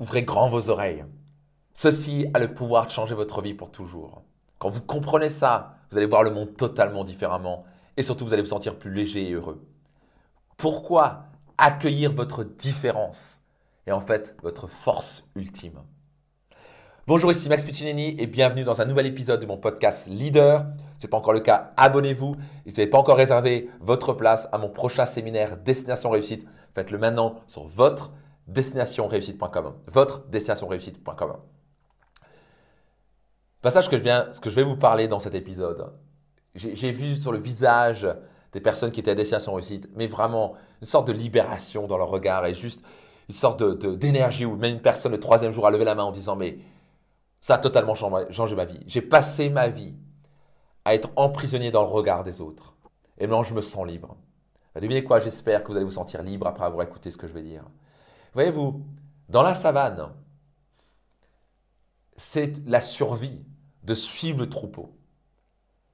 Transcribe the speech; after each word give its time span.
Ouvrez 0.00 0.22
grand 0.22 0.48
vos 0.48 0.70
oreilles. 0.70 1.04
Ceci 1.74 2.26
a 2.32 2.38
le 2.38 2.54
pouvoir 2.54 2.86
de 2.86 2.90
changer 2.90 3.14
votre 3.14 3.42
vie 3.42 3.52
pour 3.52 3.70
toujours. 3.70 4.22
Quand 4.58 4.70
vous 4.70 4.80
comprenez 4.80 5.28
ça, 5.28 5.74
vous 5.90 5.98
allez 5.98 6.06
voir 6.06 6.22
le 6.22 6.30
monde 6.30 6.56
totalement 6.56 7.04
différemment 7.04 7.64
et 7.98 8.02
surtout 8.02 8.24
vous 8.24 8.32
allez 8.32 8.40
vous 8.40 8.48
sentir 8.48 8.78
plus 8.78 8.94
léger 8.94 9.28
et 9.28 9.32
heureux. 9.32 9.62
Pourquoi 10.56 11.24
accueillir 11.58 12.14
votre 12.14 12.44
différence 12.44 13.40
et 13.86 13.92
en 13.92 14.00
fait 14.00 14.34
votre 14.42 14.68
force 14.68 15.22
ultime? 15.36 15.82
Bonjour, 17.06 17.30
ici 17.30 17.50
Max 17.50 17.64
Piccinini 17.64 18.16
et 18.18 18.26
bienvenue 18.26 18.64
dans 18.64 18.80
un 18.80 18.86
nouvel 18.86 19.04
épisode 19.04 19.40
de 19.40 19.46
mon 19.46 19.58
podcast 19.58 20.06
Leader. 20.06 20.64
Ce 20.96 21.06
n'est 21.06 21.10
pas 21.10 21.18
encore 21.18 21.34
le 21.34 21.40
cas, 21.40 21.72
abonnez-vous. 21.76 22.36
Si 22.64 22.70
vous 22.70 22.76
n'avez 22.78 22.86
pas 22.86 22.98
encore 22.98 23.18
réservé 23.18 23.68
votre 23.80 24.14
place 24.14 24.48
à 24.50 24.56
mon 24.56 24.70
prochain 24.70 25.04
séminaire 25.04 25.58
Destination 25.58 26.08
Réussite, 26.08 26.46
faites-le 26.74 26.96
maintenant 26.96 27.34
sur 27.46 27.66
votre 27.68 28.12
destinationreussite.com. 28.50 29.74
Votre 29.86 30.26
destinationreussite.com. 30.28 31.36
Passage 33.62 33.90
que 33.90 33.98
je 33.98 34.02
viens, 34.02 34.32
ce 34.32 34.40
que 34.40 34.50
je 34.50 34.56
vais 34.56 34.62
vous 34.62 34.76
parler 34.76 35.06
dans 35.06 35.18
cet 35.18 35.34
épisode. 35.34 35.92
J'ai 36.54 36.90
vu 36.90 37.16
sur 37.16 37.30
le 37.30 37.38
visage 37.38 38.08
des 38.52 38.60
personnes 38.60 38.90
qui 38.90 39.00
étaient 39.00 39.12
à 39.12 39.14
destination 39.14 39.54
réussite, 39.54 39.88
mais 39.94 40.06
vraiment 40.06 40.54
une 40.80 40.86
sorte 40.86 41.06
de 41.06 41.12
libération 41.12 41.86
dans 41.86 41.96
leur 41.96 42.08
regard 42.08 42.44
et 42.46 42.54
juste 42.54 42.82
une 43.28 43.34
sorte 43.34 43.62
d'énergie 43.62 44.44
où 44.44 44.56
même 44.56 44.74
une 44.74 44.80
personne 44.80 45.12
le 45.12 45.20
troisième 45.20 45.52
jour 45.52 45.66
a 45.66 45.70
levé 45.70 45.84
la 45.84 45.94
main 45.94 46.02
en 46.02 46.10
disant 46.10 46.34
mais 46.34 46.58
ça 47.40 47.54
a 47.54 47.58
totalement 47.58 47.94
changé 47.94 48.56
ma 48.56 48.64
vie. 48.64 48.80
J'ai 48.86 49.02
passé 49.02 49.50
ma 49.50 49.68
vie 49.68 49.94
à 50.84 50.94
être 50.94 51.10
emprisonné 51.16 51.70
dans 51.70 51.82
le 51.82 51.88
regard 51.88 52.24
des 52.24 52.40
autres. 52.40 52.74
Et 53.18 53.26
maintenant 53.26 53.44
je 53.44 53.54
me 53.54 53.60
sens 53.60 53.86
libre. 53.86 54.16
Devinez 54.74 55.04
quoi, 55.04 55.20
j'espère 55.20 55.62
que 55.62 55.68
vous 55.68 55.76
allez 55.76 55.84
vous 55.84 55.90
sentir 55.92 56.22
libre 56.22 56.46
après 56.46 56.64
avoir 56.64 56.86
écouté 56.86 57.10
ce 57.10 57.16
que 57.16 57.28
je 57.28 57.32
vais 57.32 57.42
dire. 57.42 57.64
Voyez-vous, 58.34 58.84
dans 59.28 59.42
la 59.42 59.54
savane, 59.54 60.12
c'est 62.16 62.64
la 62.66 62.80
survie 62.80 63.44
de 63.82 63.94
suivre 63.94 64.38
le 64.38 64.48
troupeau. 64.48 64.94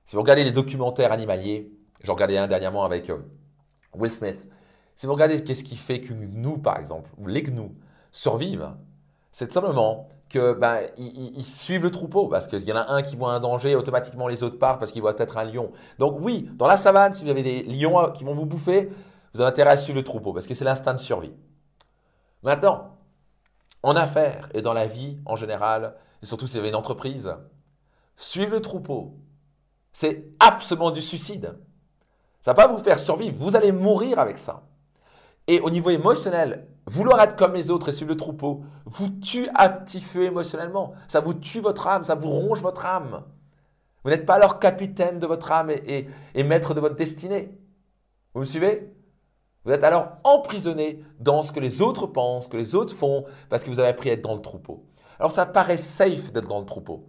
Si 0.05 0.17
vous 0.17 0.23
regardez 0.23 0.45
les 0.45 0.53
documentaires 0.53 1.13
animaliers, 1.13 1.73
j'en 2.03 2.15
regardais 2.15 2.39
un 2.39 2.47
dernièrement 2.47 2.85
avec 2.85 3.11
euh, 3.11 3.19
Will 3.95 4.11
Smith, 4.11 4.49
si 4.97 5.07
vous 5.07 5.13
regardez 5.13 5.43
qu'est-ce 5.45 5.65
qui 5.65 5.77
fait 5.77 6.01
que 6.01 6.13
nous, 6.13 6.59
par 6.59 6.79
exemple, 6.79 7.11
ou 7.19 7.27
les 7.27 7.43
gnous, 7.43 7.75
survivent, 8.13 8.71
c'est 9.31 9.53
simplement 9.53 10.09
que 10.29 10.55
ben, 10.55 10.81
ils, 10.97 11.45
suivent 11.45 11.83
le 11.83 11.91
troupeau 11.91 12.27
parce 12.29 12.47
qu'il 12.47 12.63
y 12.65 12.73
en 12.73 12.77
a 12.77 12.93
un 12.93 13.03
qui 13.03 13.15
voit 13.15 13.33
un 13.33 13.41
danger, 13.41 13.77
automatiquement 13.77 14.27
les 14.27 14.43
autres 14.43 14.59
partent 14.59 14.81
parce 14.81 14.91
qu'il 14.91 15.03
voit 15.03 15.15
peut-être 15.15 15.37
un 15.37 15.45
lion. 15.45 15.71
Donc 15.99 16.17
oui, 16.21 16.49
dans 16.55 16.67
la 16.67 16.77
savane, 16.77 17.15
si 17.15 17.25
vous 17.25 17.31
avez 17.31 17.43
des 17.43 17.63
lions 17.63 18.11
qui 18.13 18.25
vont 18.25 18.35
vous 18.35 18.47
bouffer, 18.47 18.91
vous 19.35 19.41
avez 19.41 19.51
intérêt 19.51 19.71
à 19.71 19.77
suivre 19.77 19.99
le 19.99 20.05
troupeau 20.05 20.33
parce 20.33 20.47
que 20.47 20.55
c'est 20.55 20.65
l'instinct 20.65 20.95
de 20.95 21.01
survie. 21.01 21.33
Maintenant, 22.47 22.97
en 23.83 23.97
affaires 23.97 24.49
et 24.55 24.63
dans 24.63 24.73
la 24.73 24.87
vie 24.87 25.19
en 25.27 25.35
général, 25.35 25.97
et 26.23 26.27
surtout 26.27 26.47
si 26.47 26.53
vous 26.53 26.61
avez 26.61 26.69
une 26.69 26.77
entreprise, 26.77 27.35
suivre 28.17 28.53
le 28.53 28.63
troupeau, 28.63 29.17
c'est 29.93 30.29
absolument 30.39 30.93
du 30.93 31.03
suicide. 31.03 31.59
Ça 32.41 32.53
va 32.53 32.69
pas 32.69 32.73
vous 32.73 32.79
faire 32.79 33.01
survivre, 33.01 33.37
vous 33.37 33.57
allez 33.57 33.73
mourir 33.73 34.21
avec 34.21 34.39
ça. 34.39 34.63
Et 35.49 35.59
au 35.59 35.71
niveau 35.71 35.91
émotionnel, 35.91 36.69
vouloir 36.87 37.21
être 37.21 37.35
comme 37.35 37.55
les 37.55 37.73
autres 37.73 37.89
et 37.89 37.93
suivre 37.93 38.13
le 38.13 38.17
troupeau, 38.17 38.63
vous 38.85 39.09
tue 39.09 39.49
à 39.57 39.69
petit 39.69 40.01
feu 40.01 40.23
émotionnellement. 40.23 40.93
Ça 41.09 41.19
vous 41.19 41.35
tue 41.35 41.59
votre 41.59 41.89
âme, 41.89 42.05
ça 42.05 42.15
vous 42.15 42.31
ronge 42.31 42.61
votre 42.61 42.87
âme. 42.87 43.25
Vous 44.05 44.11
n'êtes 44.11 44.25
pas 44.25 44.35
alors 44.35 44.61
capitaine 44.61 45.19
de 45.19 45.27
votre 45.27 45.51
âme 45.51 45.71
et, 45.71 46.07
et 46.37 46.45
maître 46.45 46.75
de 46.75 46.81
votre 46.81 46.95
destinée. 46.95 47.59
Vous 48.35 48.41
me 48.41 48.47
suivez? 48.47 48.93
Vous 49.67 49.73
êtes 49.73 49.83
alors 49.83 50.13
emprisonné 50.23 51.03
dans 51.19 51.43
ce 51.43 51.51
que 51.51 51.59
les 51.59 51.83
autres 51.83 52.07
pensent, 52.07 52.47
que 52.47 52.57
les 52.57 52.77
autres 52.77 52.95
font, 52.95 53.25
parce 53.51 53.65
que 53.65 53.71
vous 53.71 53.81
avez 53.81 53.89
appris 53.89 54.11
à 54.11 54.13
être 54.13 54.23
dans 54.23 54.37
le 54.37 54.41
troupeau. 54.41 54.87
Alors 55.19 55.33
ça 55.33 55.45
paraît 55.45 55.77
safe 55.77 56.33
d'être 56.33 56.47
dans 56.47 56.61
le 56.61 56.67
troupeau. 56.67 57.09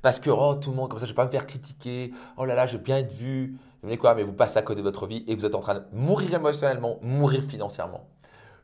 Parce 0.00 0.20
que, 0.20 0.30
oh, 0.30 0.54
tout 0.54 0.70
le 0.70 0.76
monde, 0.76 0.88
comme 0.88 1.00
ça, 1.00 1.06
je 1.06 1.10
ne 1.10 1.14
vais 1.14 1.16
pas 1.16 1.26
me 1.26 1.30
faire 1.30 1.48
critiquer. 1.48 2.12
Oh 2.36 2.44
là 2.44 2.54
là, 2.54 2.68
je 2.68 2.76
vais 2.76 2.82
bien 2.84 2.98
être 2.98 3.12
vu. 3.12 3.58
Voyez 3.82 3.98
quoi 3.98 4.14
Mais 4.14 4.22
vous 4.22 4.32
passez 4.32 4.56
à 4.56 4.62
côté 4.62 4.78
de 4.78 4.84
votre 4.84 5.08
vie 5.08 5.24
et 5.26 5.34
vous 5.34 5.44
êtes 5.44 5.56
en 5.56 5.60
train 5.60 5.74
de 5.74 5.84
mourir 5.92 6.32
émotionnellement, 6.34 7.00
mourir 7.02 7.42
financièrement. 7.42 8.08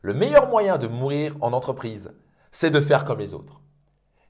Le 0.01 0.13
meilleur 0.13 0.47
moyen 0.49 0.77
de 0.77 0.87
mourir 0.87 1.35
en 1.41 1.51
entreprise, 1.51 2.13
c'est 2.53 2.69
de 2.69 2.79
faire 2.79 3.03
comme 3.03 3.19
les 3.19 3.33
autres. 3.33 3.59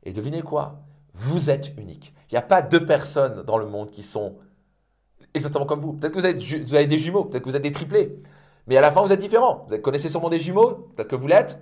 Et 0.02 0.12
devinez 0.12 0.42
quoi 0.42 0.80
Vous 1.14 1.52
êtes 1.52 1.74
unique. 1.78 2.16
Il 2.32 2.34
n'y 2.34 2.40
a 2.40 2.42
pas 2.42 2.64
deux 2.64 2.84
personnes 2.84 3.44
dans 3.44 3.60
le 3.60 3.68
monde 3.68 3.92
qui 3.92 4.02
sont 4.02 4.38
exactement 5.36 5.68
comme 5.68 5.82
vous. 5.82 5.94
Peut-être 5.94 6.14
que 6.14 6.20
vous 6.20 6.26
avez, 6.26 6.64
vous 6.64 6.76
avez 6.76 6.88
des 6.88 6.98
jumeaux, 6.98 7.26
peut-être 7.26 7.44
que 7.44 7.50
vous 7.50 7.56
êtes 7.56 7.62
des 7.62 7.72
triplés. 7.72 8.18
Mais 8.68 8.78
à 8.78 8.82
la 8.82 8.92
fin, 8.92 9.02
vous 9.02 9.12
êtes 9.12 9.20
différents. 9.20 9.66
Vous 9.70 9.78
connaissez 9.80 10.10
sûrement 10.10 10.30
des 10.30 10.40
jumeaux, 10.40 10.90
peut-être 10.96 11.10
que 11.10 11.16
vous 11.16 11.28
l'êtes. 11.28 11.60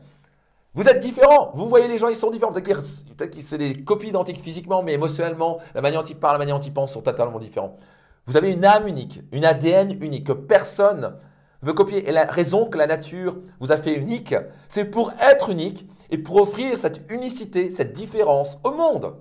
Vous 0.74 0.88
êtes 0.88 1.00
différents. 1.00 1.52
Vous 1.54 1.68
voyez 1.68 1.88
les 1.88 1.98
gens, 1.98 2.08
ils 2.08 2.16
sont 2.16 2.32
différents. 2.32 2.52
Peut-être 2.52 3.30
que 3.30 3.42
c'est 3.42 3.58
des 3.58 3.84
copies 3.84 4.08
identiques 4.08 4.42
physiquement, 4.42 4.82
mais 4.82 4.94
émotionnellement, 4.94 5.60
la 5.76 5.82
manière 5.82 6.02
dont 6.02 6.10
ils 6.10 6.18
parlent, 6.18 6.34
la 6.34 6.40
manière 6.40 6.60
dont 6.60 6.66
ils 6.66 6.74
pensent 6.74 6.94
sont 6.94 7.02
totalement 7.02 7.40
différents. 7.40 7.78
Vous 8.26 8.38
avez 8.38 8.54
une 8.54 8.66
âme 8.66 8.88
unique, 8.88 9.22
une 9.32 9.46
ADN 9.46 10.02
unique 10.02 10.28
que 10.28 10.32
personne 10.32 11.18
ne 11.62 11.68
veut 11.68 11.74
copier. 11.74 12.08
Et 12.08 12.12
la 12.12 12.26
raison 12.26 12.66
que 12.66 12.78
la 12.78 12.88
nature 12.88 13.38
vous 13.60 13.72
a 13.72 13.78
fait 13.78 13.94
unique, 13.94 14.34
c'est 14.70 14.86
pour 14.86 15.12
être 15.22 15.50
unique 15.50 15.88
et 16.10 16.18
pour 16.18 16.38
offrir 16.38 16.78
cette 16.78 17.12
unicité, 17.12 17.70
cette 17.70 17.94
différence 17.94 18.60
au 18.64 18.72
monde. 18.72 19.16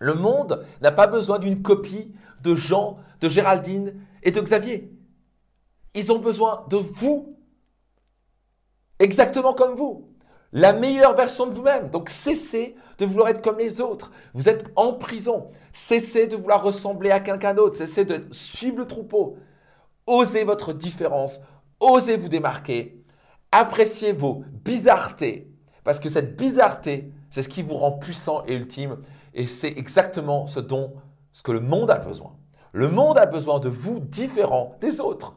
Le 0.00 0.14
monde 0.14 0.64
n'a 0.80 0.90
pas 0.90 1.06
besoin 1.06 1.38
d'une 1.38 1.60
copie 1.60 2.14
de 2.42 2.54
Jean, 2.54 2.96
de 3.20 3.28
Géraldine 3.28 3.94
et 4.22 4.30
de 4.30 4.40
Xavier. 4.40 4.90
Ils 5.94 6.12
ont 6.12 6.18
besoin 6.18 6.64
de 6.68 6.76
vous. 6.76 7.36
Exactement 8.98 9.54
comme 9.54 9.74
vous. 9.74 10.08
La 10.52 10.72
meilleure 10.72 11.14
version 11.14 11.46
de 11.46 11.54
vous-même. 11.54 11.90
Donc 11.90 12.08
cessez 12.08 12.76
de 12.98 13.06
vouloir 13.06 13.28
être 13.28 13.42
comme 13.42 13.58
les 13.58 13.80
autres. 13.80 14.12
Vous 14.34 14.48
êtes 14.48 14.66
en 14.76 14.92
prison. 14.94 15.50
Cessez 15.72 16.26
de 16.26 16.36
vouloir 16.36 16.62
ressembler 16.62 17.10
à 17.10 17.20
quelqu'un 17.20 17.54
d'autre. 17.54 17.76
Cessez 17.76 18.04
de 18.04 18.26
suivre 18.32 18.78
le 18.78 18.86
troupeau. 18.86 19.36
Osez 20.06 20.44
votre 20.44 20.72
différence. 20.72 21.40
Osez 21.78 22.16
vous 22.16 22.28
démarquer. 22.28 23.02
Appréciez 23.52 24.12
vos 24.12 24.44
bizarretés. 24.64 25.50
Parce 25.84 25.98
que 25.98 26.08
cette 26.08 26.36
bizarreté, 26.36 27.12
c'est 27.30 27.42
ce 27.42 27.48
qui 27.48 27.62
vous 27.62 27.74
rend 27.74 27.92
puissant 27.92 28.42
et 28.46 28.54
ultime. 28.54 28.98
Et 29.34 29.46
c'est 29.46 29.72
exactement 29.78 30.46
ce 30.46 30.60
dont 30.60 30.94
ce 31.32 31.42
que 31.42 31.52
le 31.52 31.60
monde 31.60 31.90
a 31.90 31.98
besoin. 31.98 32.36
Le 32.72 32.88
monde 32.88 33.18
a 33.18 33.26
besoin 33.26 33.60
de 33.60 33.68
vous 33.68 34.00
différents 34.00 34.76
des 34.80 35.00
autres. 35.00 35.36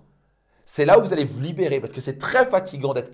C'est 0.76 0.86
là 0.86 0.98
où 0.98 1.04
vous 1.04 1.14
allez 1.14 1.24
vous 1.24 1.40
libérer 1.40 1.80
parce 1.80 1.94
que 1.94 2.02
c'est 2.02 2.18
très 2.18 2.48
fatigant 2.48 2.96
d'être 2.96 3.12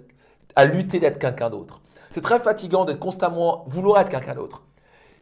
à 0.55 0.63
lutter 0.63 1.01
d'être 1.01 1.19
quelqu'un 1.19 1.49
d'autre. 1.49 1.81
C'est 2.11 2.21
très 2.21 2.39
fatigant 2.39 2.85
de 2.85 2.93
constamment 2.93 3.65
vouloir 3.67 3.99
être 3.99 4.07
quelqu'un 4.07 4.33
d'autre. 4.33 4.63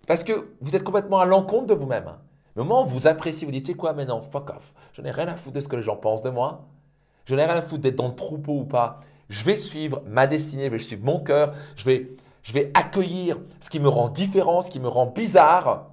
Parce 0.05 0.23
que 0.23 0.47
vous 0.61 0.75
êtes 0.75 0.83
complètement 0.83 1.19
à 1.19 1.25
l'encontre 1.25 1.65
de 1.65 1.73
vous-même. 1.73 2.11
Le 2.55 2.61
moment 2.61 2.83
où 2.83 2.89
vous 2.89 3.07
appréciez, 3.07 3.47
vous 3.47 3.51
dites, 3.51 3.65
c'est 3.65 3.73
quoi 3.73 3.93
maintenant, 3.93 4.21
fuck 4.21 4.51
off. 4.51 4.75
Je 4.93 5.01
n'ai 5.01 5.09
rien 5.09 5.27
à 5.27 5.33
foutre 5.33 5.55
de 5.55 5.61
ce 5.61 5.67
que 5.67 5.77
les 5.77 5.81
gens 5.81 5.95
pensent 5.95 6.21
de 6.21 6.29
moi. 6.29 6.67
Je 7.25 7.33
n'ai 7.33 7.43
rien 7.43 7.55
à 7.55 7.61
foutre 7.63 7.81
d'être 7.81 7.95
dans 7.95 8.07
le 8.07 8.15
troupeau 8.15 8.59
ou 8.59 8.65
pas. 8.65 8.99
Je 9.29 9.43
vais 9.43 9.55
suivre 9.55 10.03
ma 10.05 10.27
destinée, 10.27 10.65
je 10.65 10.69
vais 10.69 10.77
suivre 10.77 11.03
mon 11.03 11.19
cœur. 11.19 11.55
Je 11.75 11.85
vais, 11.85 12.11
je 12.43 12.53
vais 12.53 12.69
accueillir 12.75 13.39
ce 13.61 13.71
qui 13.71 13.79
me 13.79 13.89
rend 13.89 14.09
différent, 14.09 14.61
ce 14.61 14.69
qui 14.69 14.79
me 14.79 14.87
rend 14.87 15.07
bizarre. 15.07 15.87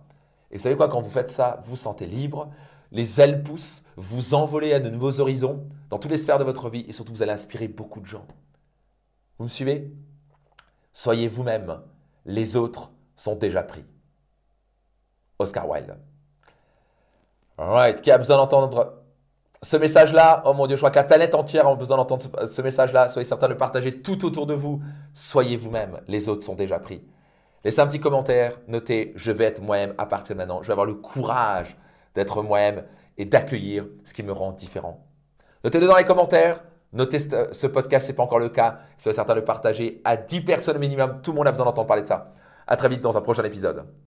Et 0.51 0.59
vous 0.59 0.63
savez 0.63 0.77
quoi, 0.77 0.89
quand 0.89 1.01
vous 1.01 1.11
faites 1.11 1.31
ça, 1.31 1.61
vous 1.63 1.71
vous 1.71 1.77
sentez 1.77 2.05
libre, 2.05 2.51
les 2.95 3.21
ailes 3.21 3.43
poussent, 3.43 3.85
vous 3.97 4.35
envolez 4.35 4.73
à 4.73 4.81
de 4.81 4.89
nouveaux 4.89 5.21
horizons 5.21 5.67
dans 5.91 5.99
toutes 5.99 6.13
les 6.13 6.19
sphères 6.19 6.39
de 6.39 6.45
votre 6.45 6.71
vie 6.71 6.87
et 6.89 6.93
surtout 6.93 7.13
vous 7.13 7.23
allez 7.23 7.33
inspirer 7.33 7.69
beaucoup 7.69 8.01
de 8.01 8.07
gens. 8.07 8.25
Vous 9.39 9.45
me 9.45 9.51
suivez? 9.51 9.93
Soyez 10.93 11.27
vous-même, 11.27 11.81
les 12.25 12.57
autres 12.57 12.93
sont 13.17 13.35
déjà 13.35 13.65
pris. 13.65 13.85
Oscar 15.41 15.69
Wilde. 15.69 15.99
Alright, 17.59 18.01
qui 18.01 18.13
a 18.13 18.19
besoin 18.19 18.37
d'entendre 18.37 19.03
ce 19.61 19.77
message-là? 19.77 20.43
Oh 20.47 20.53
mon 20.53 20.69
Dieu, 20.69 20.77
je 20.77 20.81
crois 20.81 20.93
que 20.93 20.97
la 20.97 21.05
planète 21.05 21.35
entière 21.35 21.67
a 21.67 21.75
besoin 21.75 21.97
d'entendre 21.97 22.47
ce, 22.47 22.63
message-là. 22.63 23.09
Soyez 23.09 23.27
certain 23.27 23.49
de 23.49 23.53
le 23.53 23.59
partager 23.59 24.03
tout 24.03 24.25
autour 24.25 24.47
de 24.47 24.55
vous. 24.55 24.81
Soyez 25.15 25.57
vous-même, 25.57 26.01
les 26.07 26.29
autres 26.29 26.45
sont 26.45 26.55
déjà 26.55 26.79
pris. 26.79 27.03
Laissez 27.65 27.81
un 27.81 27.89
petit 27.89 28.01
commentaire, 28.01 28.61
notez 28.69 29.13
je 29.17 29.33
vais 29.33 29.45
être 29.45 29.61
moi-même 29.61 29.95
à 29.99 30.07
partir 30.07 30.37
de 30.37 30.39
maintenant. 30.39 30.63
Je 30.63 30.69
vais 30.69 30.73
avoir 30.73 30.87
le 30.87 30.95
courage 30.95 31.77
d'être 32.15 32.43
moi-même 32.43 32.85
et 33.19 33.25
d'accueillir 33.25 33.87
ce 34.05 34.15
qui 34.15 34.23
me 34.23 34.33
rend 34.33 34.53
différent. 34.53 35.07
Notez-le 35.65 35.87
dans 35.87 35.97
les 35.97 36.05
commentaires. 36.05 36.63
Notez 36.93 37.19
ce 37.19 37.67
podcast, 37.67 38.07
ce 38.07 38.13
n'est 38.13 38.17
pas 38.17 38.23
encore 38.23 38.39
le 38.39 38.49
cas. 38.49 38.79
Soyez 38.99 39.15
certain 39.15 39.35
de 39.35 39.41
le 39.41 39.45
partager 39.45 40.01
à 40.05 40.17
10 40.17 40.43
personnes 40.43 40.79
minimum. 40.79 41.21
Tout 41.23 41.33
le 41.33 41.39
monde 41.39 41.49
a 41.49 41.51
besoin 41.51 41.67
d'entendre 41.67 41.89
parler 41.89 42.03
de 42.03 42.07
ça. 42.07 42.33
À 42.67 42.77
très 42.77 42.89
vite 42.89 43.01
dans 43.01 43.17
un 43.17 43.21
prochain 43.21 43.43
épisode. 43.45 43.85